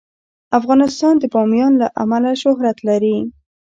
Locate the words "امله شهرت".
2.03-2.77